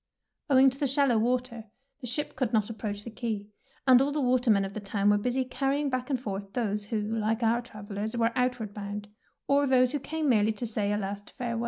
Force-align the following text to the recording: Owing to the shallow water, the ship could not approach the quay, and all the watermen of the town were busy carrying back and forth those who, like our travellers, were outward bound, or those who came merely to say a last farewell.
Owing 0.49 0.71
to 0.71 0.79
the 0.79 0.87
shallow 0.87 1.19
water, 1.19 1.65
the 1.99 2.07
ship 2.07 2.35
could 2.35 2.51
not 2.53 2.71
approach 2.71 3.03
the 3.03 3.11
quay, 3.11 3.49
and 3.85 4.01
all 4.01 4.11
the 4.11 4.19
watermen 4.19 4.65
of 4.65 4.73
the 4.73 4.79
town 4.79 5.11
were 5.11 5.17
busy 5.19 5.45
carrying 5.45 5.91
back 5.91 6.09
and 6.09 6.19
forth 6.19 6.53
those 6.53 6.85
who, 6.85 6.99
like 6.99 7.43
our 7.43 7.61
travellers, 7.61 8.17
were 8.17 8.31
outward 8.35 8.73
bound, 8.73 9.09
or 9.47 9.67
those 9.67 9.91
who 9.91 9.99
came 9.99 10.27
merely 10.27 10.53
to 10.53 10.65
say 10.65 10.91
a 10.91 10.97
last 10.97 11.29
farewell. 11.37 11.59